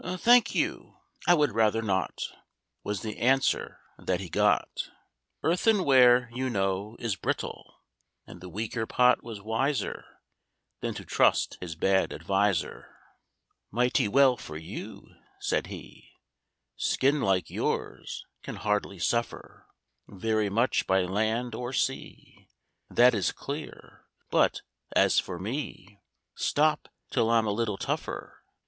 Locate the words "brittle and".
7.15-8.41